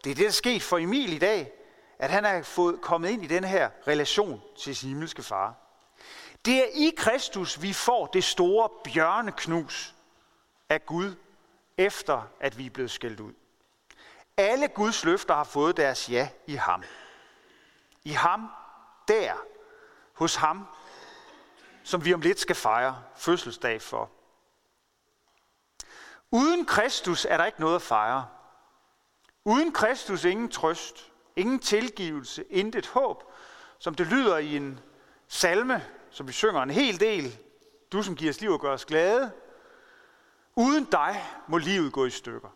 Det 0.04 0.10
er 0.10 0.14
det, 0.14 0.24
der 0.24 0.30
sker 0.30 0.60
for 0.60 0.78
Emil 0.78 1.12
i 1.12 1.18
dag, 1.18 1.52
at 1.98 2.10
han 2.10 2.24
er 2.24 2.42
fået 2.42 2.80
kommet 2.80 3.10
ind 3.10 3.24
i 3.24 3.26
den 3.26 3.44
her 3.44 3.70
relation 3.86 4.42
til 4.58 4.76
sin 4.76 4.88
himmelske 4.88 5.22
far. 5.22 5.54
Det 6.44 6.58
er 6.58 6.68
i 6.74 6.94
Kristus, 6.96 7.62
vi 7.62 7.72
får 7.72 8.06
det 8.06 8.24
store 8.24 8.68
bjørneknus 8.84 9.94
af 10.68 10.86
Gud, 10.86 11.14
efter 11.76 12.22
at 12.40 12.58
vi 12.58 12.66
er 12.66 12.70
blevet 12.70 12.90
skældt 12.90 13.20
ud. 13.20 13.32
Alle 14.36 14.68
Guds 14.68 15.04
løfter 15.04 15.34
har 15.34 15.44
fået 15.44 15.76
deres 15.76 16.10
ja 16.10 16.28
i 16.46 16.54
ham. 16.54 16.82
I 18.04 18.10
ham, 18.10 18.50
der, 19.08 19.32
hos 20.14 20.34
ham, 20.34 20.66
som 21.84 22.04
vi 22.04 22.14
om 22.14 22.20
lidt 22.20 22.40
skal 22.40 22.56
fejre 22.56 23.02
fødselsdag 23.16 23.82
for. 23.82 24.10
Uden 26.30 26.66
Kristus 26.66 27.24
er 27.24 27.36
der 27.36 27.44
ikke 27.44 27.60
noget 27.60 27.74
at 27.74 27.82
fejre. 27.82 28.28
Uden 29.44 29.72
Kristus 29.72 30.24
ingen 30.24 30.50
trøst, 30.50 31.12
ingen 31.38 31.58
tilgivelse, 31.58 32.44
intet 32.50 32.86
håb, 32.86 33.32
som 33.78 33.94
det 33.94 34.06
lyder 34.06 34.38
i 34.38 34.56
en 34.56 34.80
salme, 35.28 35.84
som 36.10 36.28
vi 36.28 36.32
synger 36.32 36.62
en 36.62 36.70
hel 36.70 37.00
del. 37.00 37.38
Du 37.92 38.02
som 38.02 38.16
giver 38.16 38.30
os 38.30 38.40
liv 38.40 38.50
og 38.50 38.60
gør 38.60 38.72
os 38.72 38.84
glade. 38.84 39.32
Uden 40.56 40.84
dig 40.84 41.24
må 41.48 41.58
livet 41.58 41.92
gå 41.92 42.04
i 42.04 42.10
stykker. 42.10 42.48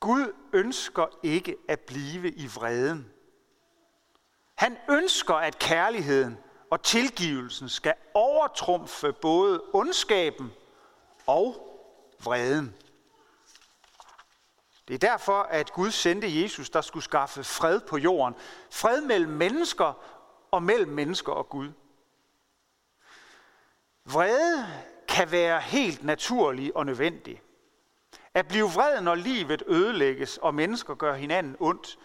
Gud 0.00 0.32
ønsker 0.52 1.06
ikke 1.22 1.56
at 1.68 1.80
blive 1.80 2.32
i 2.32 2.46
vreden. 2.46 3.10
Han 4.54 4.76
ønsker, 4.90 5.34
at 5.34 5.58
kærligheden 5.58 6.38
og 6.70 6.82
tilgivelsen 6.82 7.68
skal 7.68 7.94
overtrumfe 8.14 9.12
både 9.12 9.62
ondskaben 9.72 10.52
og 11.26 11.54
vreden. 12.24 12.74
Det 14.88 14.94
er 14.94 14.98
derfor, 14.98 15.42
at 15.42 15.72
Gud 15.72 15.90
sendte 15.90 16.42
Jesus, 16.42 16.70
der 16.70 16.80
skulle 16.80 17.04
skaffe 17.04 17.44
fred 17.44 17.80
på 17.80 17.96
jorden. 17.96 18.34
Fred 18.70 19.00
mellem 19.00 19.30
mennesker 19.30 19.92
og 20.50 20.62
mellem 20.62 20.92
mennesker 20.92 21.32
og 21.32 21.48
Gud. 21.48 21.70
Vrede 24.04 24.66
kan 25.08 25.30
være 25.30 25.60
helt 25.60 26.04
naturlig 26.04 26.76
og 26.76 26.86
nødvendig. 26.86 27.42
At 28.34 28.48
blive 28.48 28.70
vred, 28.70 29.00
når 29.00 29.14
livet 29.14 29.62
ødelægges, 29.66 30.38
og 30.38 30.54
mennesker 30.54 30.94
gør 30.94 31.14
hinanden 31.14 31.56
ondt, 31.60 31.98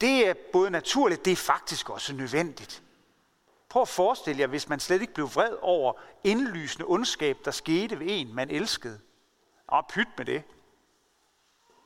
det 0.00 0.28
er 0.28 0.34
både 0.52 0.70
naturligt, 0.70 1.24
det 1.24 1.32
er 1.32 1.36
faktisk 1.36 1.90
også 1.90 2.12
nødvendigt. 2.12 2.82
Prøv 3.68 3.82
at 3.82 3.88
forestille 3.88 4.40
jer, 4.40 4.46
hvis 4.46 4.68
man 4.68 4.80
slet 4.80 5.00
ikke 5.00 5.14
blev 5.14 5.26
vred 5.26 5.56
over 5.60 5.92
indlysende 6.24 6.86
ondskab, 6.88 7.38
der 7.44 7.50
skete 7.50 7.98
ved 7.98 8.06
en, 8.10 8.34
man 8.34 8.50
elskede. 8.50 9.00
Og 9.66 9.86
pyt 9.86 10.08
med 10.16 10.26
det. 10.26 10.42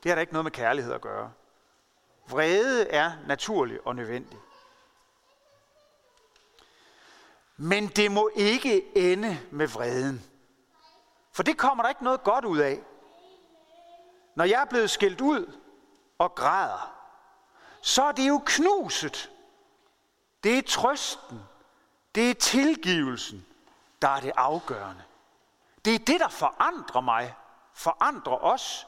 Det 0.05 0.11
har 0.11 0.15
da 0.15 0.21
ikke 0.21 0.33
noget 0.33 0.45
med 0.45 0.53
kærlighed 0.53 0.93
at 0.93 1.01
gøre. 1.01 1.33
Vrede 2.29 2.89
er 2.89 3.13
naturlig 3.27 3.87
og 3.87 3.97
nødvendig. 3.97 4.39
Men 7.57 7.87
det 7.87 8.13
må 8.13 8.31
ikke 8.35 8.97
ende 9.13 9.41
med 9.51 9.67
vreden. 9.69 10.31
For 11.33 11.43
det 11.43 11.59
kommer 11.59 11.85
der 11.85 11.89
ikke 11.89 12.05
noget 12.05 12.23
godt 12.23 12.45
ud 12.45 12.59
af. 12.59 12.81
Når 14.35 14.45
jeg 14.45 14.61
er 14.61 14.65
blevet 14.65 14.91
skældt 14.91 15.21
ud 15.21 15.59
og 16.19 16.35
græder, 16.35 16.95
så 17.81 18.03
er 18.03 18.13
det 18.13 18.29
jo 18.29 18.43
knuset. 18.47 19.31
Det 20.45 20.59
er 20.59 20.63
trøsten. 20.63 21.41
Det 22.15 22.31
er 22.31 22.35
tilgivelsen, 22.35 23.47
der 24.03 24.09
er 24.09 24.21
det 24.21 24.33
afgørende. 24.37 25.03
Det 25.85 25.95
er 25.95 25.99
det, 25.99 26.21
der 26.21 26.29
forandrer 26.29 27.01
mig, 27.01 27.35
forandrer 27.75 28.45
os. 28.45 28.87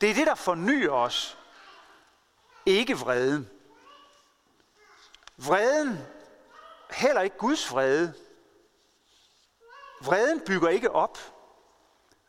Det 0.00 0.10
er 0.10 0.14
det, 0.14 0.26
der 0.26 0.34
fornyer 0.34 0.90
os. 0.90 1.38
Ikke 2.66 2.98
vreden. 2.98 3.50
Vreden, 5.36 5.98
heller 6.90 7.20
ikke 7.20 7.36
Guds 7.36 7.72
vrede. 7.72 8.14
Vreden 10.00 10.40
bygger 10.46 10.68
ikke 10.68 10.90
op. 10.90 11.18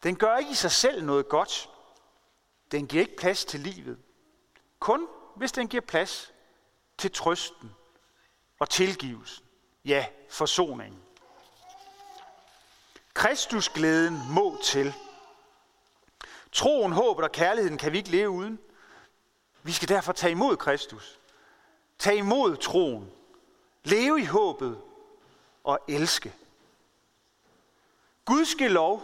Den 0.03 0.15
gør 0.15 0.37
ikke 0.37 0.51
i 0.51 0.55
sig 0.55 0.71
selv 0.71 1.03
noget 1.03 1.29
godt. 1.29 1.69
Den 2.71 2.87
giver 2.87 3.01
ikke 3.01 3.15
plads 3.15 3.45
til 3.45 3.59
livet. 3.59 3.99
Kun 4.79 5.07
hvis 5.35 5.51
den 5.51 5.67
giver 5.67 5.81
plads 5.81 6.33
til 6.97 7.11
trøsten 7.11 7.75
og 8.59 8.69
tilgivelsen. 8.69 9.45
Ja, 9.85 10.05
forsoningen. 10.29 11.03
Kristusglæden 13.13 14.21
må 14.29 14.57
til. 14.63 14.93
Troen, 16.51 16.91
håbet 16.91 17.25
og 17.25 17.31
kærligheden 17.31 17.77
kan 17.77 17.91
vi 17.91 17.97
ikke 17.97 18.11
leve 18.11 18.29
uden. 18.29 18.59
Vi 19.63 19.71
skal 19.71 19.89
derfor 19.89 20.13
tage 20.13 20.31
imod 20.31 20.57
Kristus. 20.57 21.19
Tag 21.99 22.15
imod 22.15 22.57
troen. 22.57 23.11
Leve 23.83 24.21
i 24.21 24.25
håbet 24.25 24.81
og 25.63 25.79
elske. 25.87 26.33
Gud 28.25 28.45
skal 28.45 28.71
lov, 28.71 29.03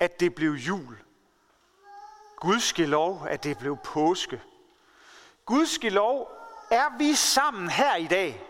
at 0.00 0.20
det 0.20 0.34
blev 0.34 0.50
jul. 0.52 0.98
Gud 2.36 2.60
skal 2.60 2.88
lov, 2.88 3.26
at 3.28 3.44
det 3.44 3.58
blev 3.58 3.76
påske. 3.84 4.42
Gud 5.44 5.66
skal 5.66 5.92
lov, 5.92 6.30
er 6.70 6.98
vi 6.98 7.14
sammen 7.14 7.68
her 7.70 7.96
i 7.96 8.06
dag 8.06 8.42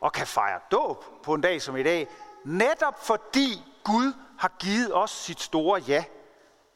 og 0.00 0.12
kan 0.12 0.26
fejre 0.26 0.60
dåb 0.70 1.22
på 1.22 1.34
en 1.34 1.40
dag 1.40 1.62
som 1.62 1.76
i 1.76 1.82
dag, 1.82 2.08
netop 2.44 3.06
fordi 3.06 3.62
Gud 3.84 4.12
har 4.38 4.52
givet 4.58 4.94
os 4.94 5.10
sit 5.10 5.40
store 5.40 5.80
ja 5.80 6.04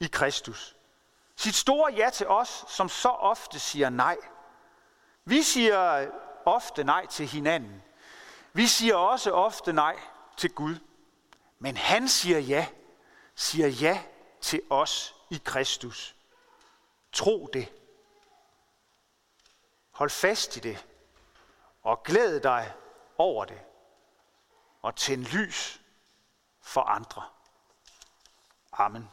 i 0.01 0.09
Kristus. 0.13 0.76
Sit 1.37 1.55
store 1.55 1.93
ja 1.93 2.11
til 2.11 2.27
os, 2.27 2.65
som 2.69 2.89
så 2.89 3.09
ofte 3.09 3.59
siger 3.59 3.91
nej. 3.91 4.17
Vi 5.25 5.43
siger 5.43 6.11
ofte 6.45 6.85
nej 6.85 7.07
til 7.07 7.27
hinanden. 7.27 7.83
Vi 8.53 8.67
siger 8.67 8.97
også 8.97 9.33
ofte 9.33 9.73
nej 9.73 10.01
til 10.37 10.53
Gud. 10.55 10.79
Men 11.59 11.77
han 11.77 12.09
siger 12.09 12.39
ja, 12.39 12.67
siger 13.35 13.69
ja 13.69 14.05
til 14.41 14.63
os 14.71 15.15
i 15.31 15.41
Kristus. 15.45 16.17
Tro 17.13 17.51
det. 17.53 17.73
Hold 19.91 20.11
fast 20.11 20.57
i 20.57 20.61
det. 20.61 20.87
Og 21.83 22.03
glæd 22.03 22.41
dig 22.41 22.73
over 23.19 23.45
det. 23.45 23.61
Og 24.83 24.97
tænd 24.97 25.25
lys 25.25 25.81
for 26.61 26.81
andre. 26.81 27.23
Amen. 28.73 29.11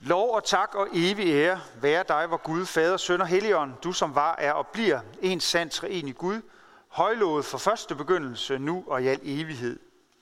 Lov 0.00 0.34
og 0.34 0.44
tak 0.44 0.74
og 0.74 0.88
evig 0.92 1.26
ære 1.26 1.60
være 1.80 2.04
dig, 2.08 2.26
hvor 2.26 2.36
Gud, 2.36 2.66
Fader, 2.66 2.96
Søn 2.96 3.20
og 3.20 3.26
Helligånd, 3.26 3.74
du 3.82 3.92
som 3.92 4.14
var, 4.14 4.36
er 4.36 4.52
og 4.52 4.66
bliver 4.66 5.00
en 5.22 5.40
sand 5.40 5.70
treenig 5.70 6.16
Gud, 6.16 6.42
højlovet 6.88 7.44
for 7.44 7.58
første 7.58 7.94
begyndelse, 7.94 8.58
nu 8.58 8.84
og 8.86 9.02
i 9.02 9.06
al 9.06 9.20
evighed. 9.22 9.78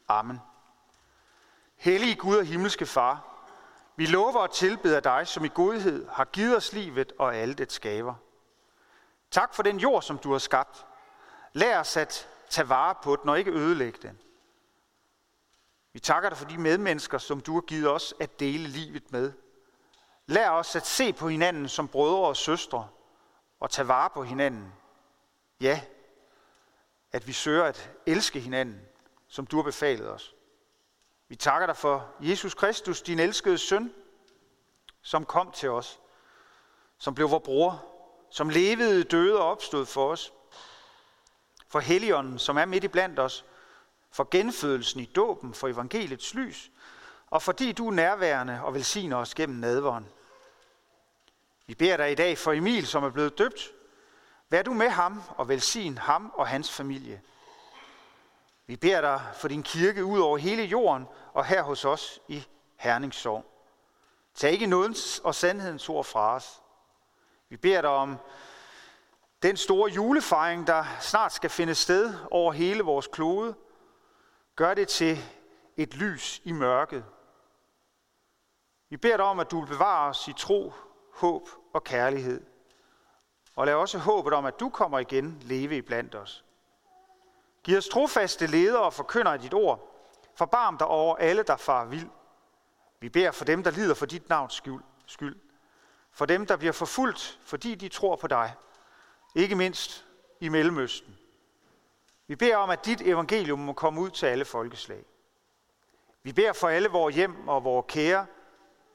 Amen. 0.08 0.40
Hellige 1.76 2.14
Gud 2.14 2.36
og 2.36 2.44
himmelske 2.44 2.86
Far, 2.86 3.34
vi 3.96 4.06
lover 4.06 4.38
og 4.38 4.50
tilbeder 4.50 5.00
dig, 5.00 5.28
som 5.28 5.44
i 5.44 5.50
godhed 5.54 6.08
har 6.08 6.24
givet 6.24 6.56
os 6.56 6.72
livet 6.72 7.12
og 7.18 7.36
alle 7.36 7.54
det 7.54 7.72
skaber. 7.72 8.14
Tak 9.30 9.54
for 9.54 9.62
den 9.62 9.78
jord, 9.78 10.02
som 10.02 10.18
du 10.18 10.32
har 10.32 10.38
skabt. 10.38 10.86
Lær 11.52 11.80
os 11.80 11.96
at 11.96 12.28
tage 12.50 12.68
vare 12.68 12.94
på 13.02 13.16
den 13.16 13.30
og 13.30 13.38
ikke 13.38 13.50
ødelægge 13.50 13.98
den. 14.02 14.18
Vi 15.92 15.98
takker 15.98 16.28
dig 16.28 16.38
for 16.38 16.44
de 16.44 16.58
medmennesker, 16.58 17.18
som 17.18 17.40
du 17.40 17.54
har 17.54 17.60
givet 17.60 17.90
os 17.90 18.14
at 18.20 18.40
dele 18.40 18.68
livet 18.68 19.12
med. 19.12 19.32
Lær 20.26 20.50
os 20.50 20.76
at 20.76 20.86
se 20.86 21.12
på 21.12 21.28
hinanden 21.28 21.68
som 21.68 21.88
brødre 21.88 22.28
og 22.28 22.36
søstre 22.36 22.88
og 23.60 23.70
tage 23.70 23.88
vare 23.88 24.10
på 24.10 24.24
hinanden. 24.24 24.72
Ja, 25.60 25.80
at 27.12 27.26
vi 27.26 27.32
søger 27.32 27.64
at 27.64 27.90
elske 28.06 28.40
hinanden, 28.40 28.80
som 29.28 29.46
du 29.46 29.56
har 29.56 29.62
befalet 29.62 30.10
os. 30.10 30.34
Vi 31.28 31.36
takker 31.36 31.66
dig 31.66 31.76
for 31.76 32.14
Jesus 32.20 32.54
Kristus, 32.54 33.02
din 33.02 33.18
elskede 33.18 33.58
søn, 33.58 33.94
som 35.02 35.24
kom 35.24 35.52
til 35.52 35.70
os, 35.70 36.00
som 36.98 37.14
blev 37.14 37.30
vor 37.30 37.38
bror, 37.38 37.84
som 38.30 38.48
levede, 38.48 39.04
døde 39.04 39.38
og 39.38 39.50
opstod 39.50 39.86
for 39.86 40.10
os. 40.10 40.32
For 41.68 41.80
Helligånden, 41.80 42.38
som 42.38 42.56
er 42.56 42.64
midt 42.64 42.84
i 42.84 42.88
blandt 42.88 43.18
os, 43.18 43.44
for 44.10 44.28
genfødelsen 44.30 45.00
i 45.00 45.04
dåben, 45.04 45.54
for 45.54 45.68
evangeliets 45.68 46.34
lys, 46.34 46.70
og 47.26 47.42
fordi 47.42 47.72
du 47.72 47.88
er 47.88 47.92
nærværende 47.92 48.60
og 48.62 48.74
velsigner 48.74 49.16
os 49.16 49.34
gennem 49.34 49.58
nadvåren. 49.58 50.08
Vi 51.66 51.74
beder 51.74 51.96
dig 51.96 52.12
i 52.12 52.14
dag 52.14 52.38
for 52.38 52.52
Emil, 52.52 52.86
som 52.86 53.04
er 53.04 53.10
blevet 53.10 53.38
døbt. 53.38 53.72
Vær 54.50 54.62
du 54.62 54.72
med 54.72 54.88
ham 54.88 55.22
og 55.28 55.48
velsign 55.48 55.98
ham 55.98 56.32
og 56.34 56.48
hans 56.48 56.72
familie. 56.72 57.22
Vi 58.66 58.76
beder 58.76 59.00
dig 59.00 59.22
for 59.34 59.48
din 59.48 59.62
kirke 59.62 60.04
ud 60.04 60.20
over 60.20 60.38
hele 60.38 60.62
jorden 60.62 61.06
og 61.32 61.44
her 61.44 61.62
hos 61.62 61.84
os 61.84 62.20
i 62.28 62.44
Herningssorg. 62.76 63.44
Tag 64.34 64.52
ikke 64.52 64.66
nådens 64.66 65.18
og 65.18 65.34
sandhedens 65.34 65.88
ord 65.88 66.04
fra 66.04 66.34
os. 66.34 66.62
Vi 67.48 67.56
beder 67.56 67.80
dig 67.80 67.90
om 67.90 68.16
den 69.42 69.56
store 69.56 69.90
julefejring, 69.90 70.66
der 70.66 70.84
snart 71.00 71.32
skal 71.32 71.50
finde 71.50 71.74
sted 71.74 72.14
over 72.30 72.52
hele 72.52 72.82
vores 72.82 73.06
klode. 73.06 73.54
Gør 74.56 74.74
det 74.74 74.88
til 74.88 75.18
et 75.76 75.94
lys 75.94 76.40
i 76.44 76.52
mørket. 76.52 77.04
Vi 78.90 78.96
beder 78.96 79.16
dig 79.16 79.26
om, 79.26 79.40
at 79.40 79.50
du 79.50 79.60
vil 79.60 79.66
bevare 79.66 80.08
os 80.08 80.28
i 80.28 80.32
tro, 80.32 80.72
håb 81.14 81.48
og 81.72 81.84
kærlighed. 81.84 82.40
Og 83.56 83.66
lad 83.66 83.74
også 83.74 83.98
håbet 83.98 84.32
om, 84.32 84.46
at 84.46 84.60
du 84.60 84.68
kommer 84.68 84.98
igen, 84.98 85.38
leve 85.42 85.76
i 85.76 85.80
blandt 85.80 86.14
os. 86.14 86.44
Giv 87.62 87.78
os 87.78 87.88
trofaste 87.88 88.46
ledere 88.46 88.82
og 88.82 88.92
forkynder 88.92 89.32
af 89.32 89.40
dit 89.40 89.54
ord. 89.54 89.90
Forbarm 90.34 90.78
dig 90.78 90.86
over 90.86 91.16
alle, 91.16 91.42
der 91.42 91.56
far 91.56 91.84
vild. 91.84 92.08
Vi 93.00 93.08
beder 93.08 93.30
for 93.30 93.44
dem, 93.44 93.62
der 93.62 93.70
lider 93.70 93.94
for 93.94 94.06
dit 94.06 94.28
navns 94.28 94.62
skyld. 95.06 95.36
For 96.10 96.26
dem, 96.26 96.46
der 96.46 96.56
bliver 96.56 96.72
forfulgt, 96.72 97.40
fordi 97.44 97.74
de 97.74 97.88
tror 97.88 98.16
på 98.16 98.26
dig. 98.26 98.54
Ikke 99.34 99.54
mindst 99.54 100.06
i 100.40 100.48
Mellemøsten. 100.48 101.18
Vi 102.26 102.36
beder 102.36 102.56
om, 102.56 102.70
at 102.70 102.84
dit 102.84 103.00
evangelium 103.00 103.58
må 103.58 103.72
komme 103.72 104.00
ud 104.00 104.10
til 104.10 104.26
alle 104.26 104.44
folkeslag. 104.44 105.04
Vi 106.22 106.32
beder 106.32 106.52
for 106.52 106.68
alle 106.68 106.88
vores 106.88 107.14
hjem 107.14 107.48
og 107.48 107.64
vores 107.64 107.84
kære, 107.88 108.26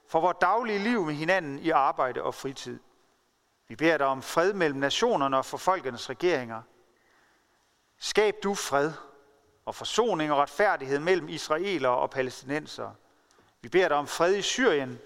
for 0.10 0.20
vores 0.20 0.38
daglige 0.42 0.80
liv 0.80 1.06
med 1.06 1.14
hinanden 1.14 1.60
i 1.60 1.70
arbejde 1.70 2.24
og 2.24 2.36
fritid. 2.36 2.80
Vi 3.68 3.76
beder 3.76 3.98
dig 3.98 4.08
om 4.08 4.22
fred 4.22 4.54
mellem 4.54 4.80
nationerne 4.80 5.38
og 5.38 5.46
for 5.46 5.58
folkenes 5.58 6.10
regeringer. 6.10 6.62
Skab 7.98 8.36
du 8.44 8.56
fred 8.56 8.92
og 9.66 9.76
forsoning 9.76 10.32
og 10.32 10.38
retfærdighed 10.38 11.00
mellem 11.00 11.30
israelere 11.30 11.92
og 11.92 12.10
palæstinensere. 12.10 12.96
Vi 13.62 13.70
beder 13.70 13.88
dig 13.88 13.98
om 13.98 14.08
fred 14.08 14.36
i 14.36 14.42
Syrien, 14.42 15.00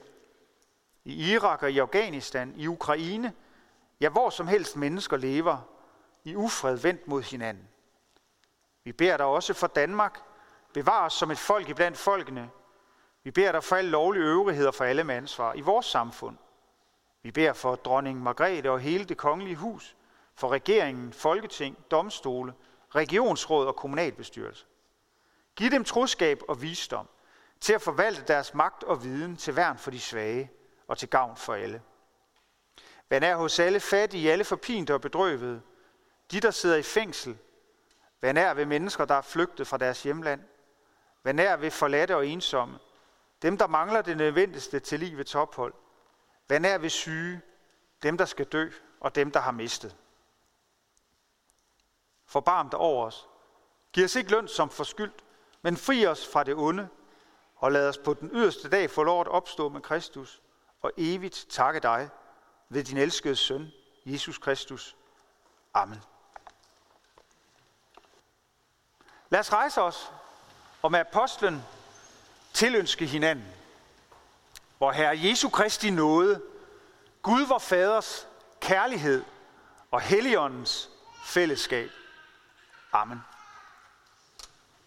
i 1.04 1.32
Irak 1.32 1.64
og 1.64 1.72
i 1.72 1.80
Afghanistan, 1.80 2.54
i 2.58 2.68
Ukraine, 2.68 3.34
ja 4.00 4.10
hvor 4.10 4.30
som 4.30 4.48
helst 4.48 4.76
mennesker 4.76 5.18
lever 5.18 5.58
i 6.24 6.36
ufred 6.36 6.78
vendt 6.78 7.08
mod 7.08 7.22
hinanden. 7.22 7.68
Vi 8.84 8.92
beder 8.92 9.18
dig 9.18 9.26
også 9.26 9.54
for 9.54 9.68
Danmark, 9.68 10.20
bevar 10.74 11.06
os 11.06 11.14
som 11.14 11.32
et 11.32 11.40
folk 11.40 11.70
iblandt 11.70 11.98
folkene. 11.98 12.50
Vi 13.24 13.32
beder 13.32 13.52
dig 13.52 13.64
for 13.64 13.76
alle 13.76 13.90
lovlige 13.90 14.24
øvrigheder 14.24 14.72
for 14.72 14.84
alle 14.84 15.04
med 15.04 15.16
ansvar 15.16 15.54
i 15.54 15.62
vores 15.62 15.86
samfund. 15.86 16.38
Vi 17.22 17.32
beder 17.32 17.54
for 17.54 17.76
dronning 17.76 18.24
Margrethe 18.24 18.72
og 18.72 18.80
hele 18.80 19.06
det 19.06 19.18
kongelige 19.18 19.56
hus, 19.56 19.96
for 20.36 20.48
regeringen, 20.50 21.14
folketing, 21.14 21.78
domstole, 21.92 22.54
regionsråd 22.96 23.68
og 23.68 23.76
kommunalbestyrelse. 23.76 24.66
Giv 25.56 25.72
dem 25.72 25.84
troskab 25.84 26.42
og 26.48 26.62
visdom 26.62 27.08
til 27.62 27.74
at 27.74 27.82
forvalte 27.82 28.24
deres 28.28 28.54
magt 28.54 28.84
og 28.84 29.04
viden 29.04 29.38
til 29.38 29.56
værn 29.56 29.78
for 29.78 29.92
de 29.92 30.00
svage 30.00 30.52
og 30.88 30.98
til 30.98 31.10
gavn 31.10 31.38
for 31.38 31.54
alle. 31.54 31.82
Vær 33.10 33.20
er 33.20 33.36
hos 33.36 33.60
alle 33.60 33.80
fattige, 33.80 34.32
alle 34.32 34.44
forpinte 34.44 34.94
og 34.94 35.02
bedrøvede, 35.02 35.62
de 36.32 36.40
der 36.40 36.52
sidder 36.52 36.76
i 36.76 36.84
fængsel. 36.84 37.38
Vær 38.22 38.32
nær 38.32 38.54
ved 38.54 38.66
mennesker, 38.66 39.06
der 39.06 39.16
er 39.16 39.22
flygtet 39.22 39.68
fra 39.68 39.78
deres 39.78 40.04
hjemland. 40.04 40.42
Vær 41.24 41.32
nær 41.32 41.56
ved 41.56 41.72
forladte 41.72 42.16
og 42.16 42.28
ensomme, 42.28 42.80
dem 43.44 43.58
der 43.58 43.68
mangler 43.68 44.02
det 44.02 44.18
nødvendigste 44.18 44.80
til 44.80 45.00
livets 45.00 45.36
ophold. 45.36 45.74
Hvad 46.48 46.60
nær 46.60 46.78
ved 46.78 46.90
syge, 46.90 47.42
dem 48.04 48.18
der 48.18 48.26
skal 48.26 48.46
dø 48.46 48.70
og 49.00 49.16
dem 49.16 49.32
der 49.32 49.40
har 49.40 49.52
mistet. 49.52 49.96
Forbarm 52.26 52.70
dig 52.70 52.80
over 52.80 53.06
os. 53.06 53.28
Giv 53.94 54.06
os 54.06 54.16
ikke 54.16 54.32
løn 54.32 54.48
som 54.48 54.70
forskyldt, 54.70 55.24
men 55.62 55.78
fri 55.78 56.08
os 56.08 56.28
fra 56.28 56.44
det 56.44 56.56
onde, 56.56 56.90
og 57.56 57.72
lad 57.72 57.90
os 57.90 57.98
på 57.98 58.14
den 58.14 58.30
yderste 58.34 58.70
dag 58.70 58.90
få 58.90 59.04
lov 59.04 59.22
at 59.22 59.28
opstå 59.28 59.70
med 59.70 59.82
Kristus, 59.82 60.42
og 60.82 60.92
evigt 60.98 61.46
takke 61.50 61.80
dig 61.80 62.10
ved 62.70 62.84
din 62.84 62.98
elskede 62.98 63.36
søn, 63.36 63.72
Jesus 64.06 64.38
Kristus. 64.38 64.98
Amen. 65.74 66.02
Lad 69.30 69.40
os 69.40 69.54
rejse 69.54 69.82
os 69.82 70.12
og 70.82 70.92
med 70.92 71.00
apostlen 71.00 71.64
tilønske 72.54 73.06
hinanden. 73.06 73.46
Hvor 74.78 74.92
Herre 74.92 75.20
Jesu 75.24 75.50
Kristi 75.50 75.90
nåde, 75.90 76.42
Gud 77.22 77.48
vor 77.48 77.60
Faders 77.60 78.28
kærlighed 78.62 79.24
og 79.92 80.02
Helligåndens 80.02 80.90
fællesskab 81.26 81.90
Amen. 82.94 83.22